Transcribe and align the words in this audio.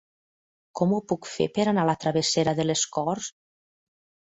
Com 0.79 0.95
ho 0.97 1.01
puc 1.11 1.29
fer 1.33 1.47
per 1.59 1.67
anar 1.73 1.85
a 1.85 1.89
la 1.91 1.97
travessera 2.05 2.57
de 2.63 2.67
les 2.69 2.87
Corts? 2.99 3.31